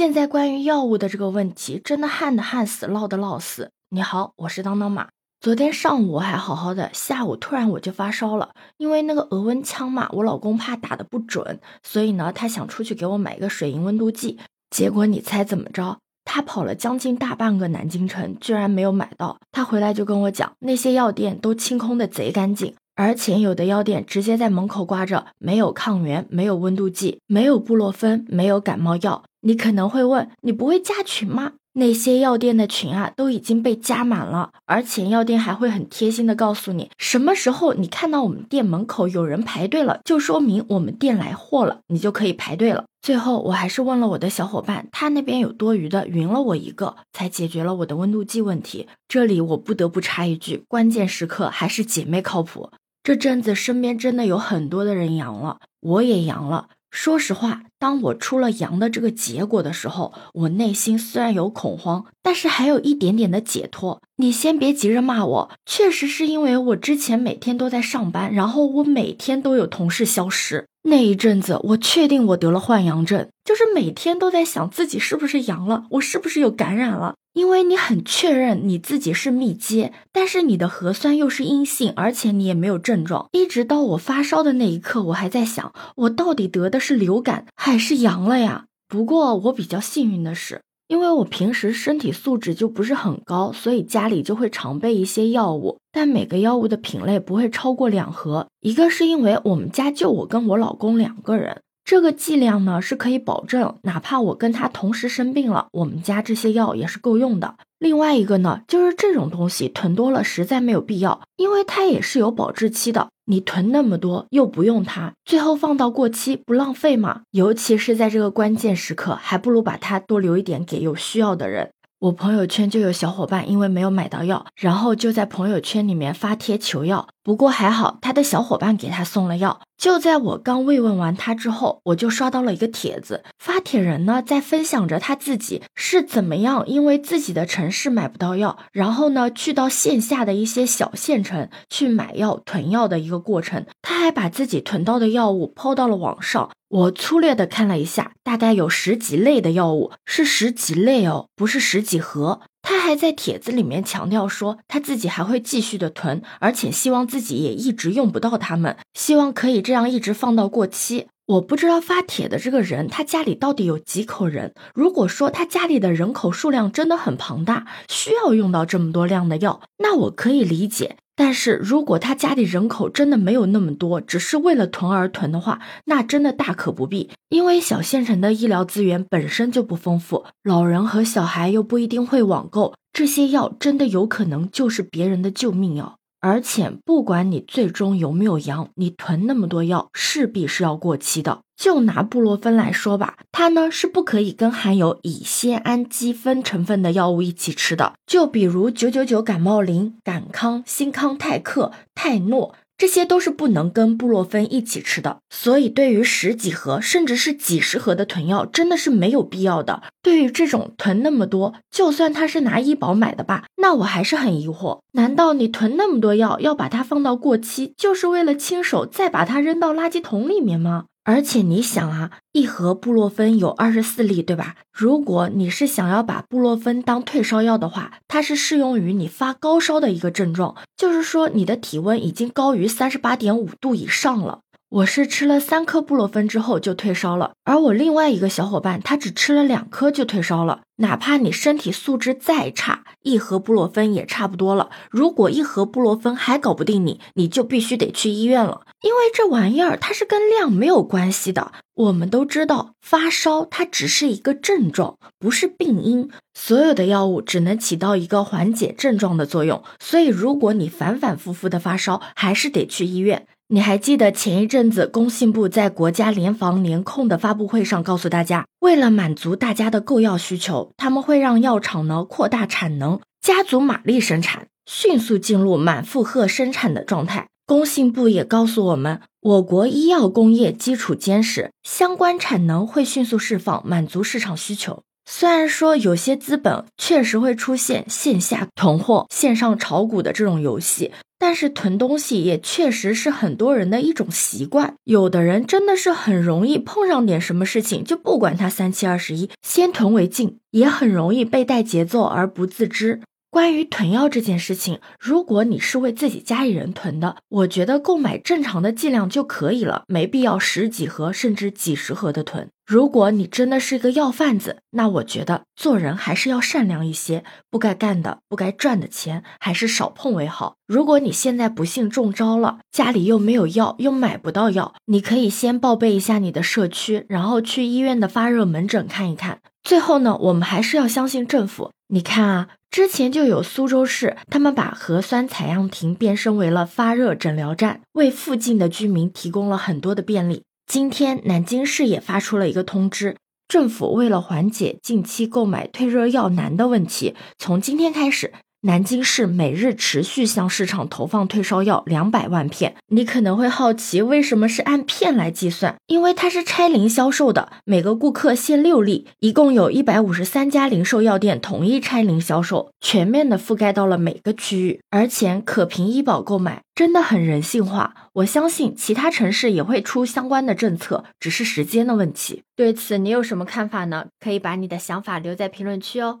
[0.00, 3.70] 现在关于药物的这个问题，真的旱的旱死，涝的涝死。
[3.90, 5.08] 你好，我是当当马。
[5.42, 14.38] 昨天上午还好好的，下午突然我就发烧了，因为那个额温枪嘛，我老公怕打的不准，所以呢，他想出去给我买一个水银温度计。
[14.70, 15.98] 结果你猜怎么着？
[16.24, 19.38] 他跑了将近大半个南京城，居然没有买到。
[19.52, 29.24] 他回来就跟我讲，那些药店都清空的贼干净，而且有的药店直接在门口挂着没有抗原、没有温度计、没有布洛芬、没有感冒药。
[29.42, 31.52] 你可能会问，你不会加群吗？
[31.74, 42.86] 那些药店的群啊，都已经被加满了，而且药店还会很贴心的告诉你，什么时候你看到我们店门口有人排队了，就说明我们店来货了，你就可以排队了。
[43.00, 48.88] 最后我还是问了我的小伙伴，他那边有多余的，匀了我一个，才解决了我的温度计问题。
[49.06, 52.70] 这里我不得不插一句，关键时刻还是姐妹靠谱。
[53.04, 56.66] 这阵子身边真的有很多的人阳了，我也阳了。
[56.90, 64.02] 说实话，当我出了阳的这个结果的时候，我内心虽然有恐慌，但是还有一点点的解脱。
[64.16, 70.66] 你先别急着骂我，确实是因为我之前每天都在上班，然后我每天都有同事消失。
[70.82, 77.14] 那一阵子，我确定我得了患阳症，就是每天都在想自己是不是阳了，我是不是有感染了。
[77.32, 83.28] 因为你很确认你自己是密接，但是你的核酸又是阴性，而且你也没有症状。
[83.32, 88.64] 一直到我发烧的那一刻，我还在想，我到底得的是流感还是阳了呀？
[88.88, 98.48] 不过我比较幸运的是，因为我平时身体素质就不是很高，所以家里就会常备一些药物，但每个药物的品类不会超过两盒。
[98.60, 101.60] 一个是因为我们家就我跟我老公两个人。
[101.84, 107.54] 这个剂量呢是可以保证，哪怕我跟他同时生病了，我们家这些药也是够用的。
[107.78, 113.08] 另外一个呢，就是这种东西囤多了实在没有必要，因为它也是有保质期的。
[113.30, 117.20] 你囤那么多又不用它，最后放到过期不浪费吗？
[117.30, 121.70] 尤其是在这个关键时刻，还不如把它多留一点给有需要的人。
[122.00, 127.06] 我朋友圈就有小伙伴因为没有买到药，然后就在朋友圈里面发帖求药。
[127.22, 129.60] 不过还好，他的小伙伴给他送了药。
[129.80, 143.64] 就在我刚慰问完他之后，我就刷到了一个帖子，发帖人呢在分享着他自己是怎么样因为自己的城市买不到药，然后呢去到线下的一些小县城去买药囤药的一个过程。
[143.80, 146.50] 他还把自己囤到的药物抛到了网上。
[146.68, 152.42] 我粗略的看了一下，大概有十几类的药物，是十几类哦，不是十几盒。
[152.62, 161.06] 他还在帖子里面强调说，他自己还会继续的囤，而且希望自己也一直用不到它们，希望可以这样一直放到过期。
[161.26, 164.52] 我不知道发帖的这个人他家里到底有几口人。
[164.74, 170.96] 如果说他家里的人口数量真的很庞大，需要用到这么多量的药，那我可以理解。
[171.20, 177.10] 但是如果他家里人口真的没有那么多，只是为了囤而囤的话，那真的大可不必。
[177.28, 185.99] 因为小县城的医疗资源本身就不丰富，老人和小孩又不一定会网购，这些药真的有可能就是别人的救命药。
[186.20, 191.40] 而且不管你最终有没有阳，你囤那么多药势必是要过期的。
[191.56, 197.94] 就拿布洛芬来说吧，它呢是不可以跟含有乙酰氨基酚成分的药物一起吃的。
[198.06, 202.54] 就比如九九九感冒灵、感康、新康泰克、泰诺。
[202.80, 209.82] 这些都是不能跟布洛芬一起吃的，所以对于十几盒甚至是几十盒的囤药，真的是没有必要的。
[210.02, 220.86] 对于这种囤那么多，就算他是拿医保买的吧，那我还是很疑惑，难道你囤那么多药，要把它放到过期，就是为了亲手再把它扔到垃圾桶里面吗？
[221.02, 224.56] 而且你想啊，一盒布洛芬有二十四粒，对吧？
[224.72, 234.40] 如果你是想要把布洛芬当退烧药的话，它是适用于你发高烧的一个症状，就是说你的体温已经高于三十八点五度以上了。
[234.70, 240.60] 我是吃了三颗布洛芬之后就退烧了，而我另外一个小伙伴他只吃了两颗就退烧了。
[240.76, 244.70] 哪怕你身体素质再差，一盒布洛芬也差不多了。
[244.88, 251.50] 如果一盒布洛芬还搞不定你，你就必须得去医院了，因为这玩意儿它是跟量没有关系的。
[251.74, 256.08] 我们都知道，发烧它只是一个症状，不是病因。
[256.32, 263.26] 所有的药物只能起到一个缓解症状的作用，所以如果你反反复复的发烧，还是得去医院。
[263.52, 277.26] 你还记得前一阵子工信部在国家联防联控的发布会上告诉大家，为了满足大家的购药需求，他们会让药厂呢扩大产能，加足马力生产，迅速进入满负荷生产的状态。
[277.44, 284.84] 工信部也告诉我们，我国医药工业基础坚实，相关产能会迅速释放，满足市场需求。
[285.10, 290.92] 虽然说有些资本确实会出现线下囤货、线上炒股的这种游戏。
[291.20, 294.74] 但是囤东西也确实是很多人的一种习惯。
[294.84, 303.02] 有的人真的是很容易碰上点什么事情，就不管他三七二十一，先囤为敬，也很容易被带节奏而不自知。
[303.30, 312.48] 关于囤药这件事情，如果你是为自己家里人囤的，我觉得购买正常的剂量就可以了，没必要十几盒甚至几十盒的囤。
[312.66, 320.56] 如果你真的是一个药贩子，那我觉得做人还是要善良一些，不该干的、不该赚的钱还是少碰为好。
[320.66, 329.40] 如果你现在不幸中招了，家里又没有药，又买不到药，你可以先报备一下你的社区，然后去医院的发热门诊看一看。
[329.62, 331.70] 最后呢，我们还是要相信政府。
[331.86, 332.48] 你看啊。
[332.70, 340.44] 之前就有苏州市，他们把核酸采样亭变身为了发热诊疗站，为附近的居民提供了很多的便利。
[340.68, 343.16] 今天南京市也发出了一个通知，
[343.48, 348.32] 政府为了缓解近期购买退热药难的问题，从今天开始。
[348.62, 352.74] 南京市每日持续向市场投放退烧药两百万片。
[352.88, 355.76] 你可能会好奇，为什么是按片来计算？
[355.86, 367.94] 因为它是拆零销售的，每个顾客限六粒，一共有一百五十三家零售药店统一拆零销售，全面的覆盖到了每个区域，而且可凭医保购买，真的很人性化。
[368.12, 372.42] 我相信其他城市也会出相关的政策，只是时间的问题。
[372.54, 374.08] 对此，你有什么看法呢？
[374.22, 376.20] 可以把你的想法留在评论区哦。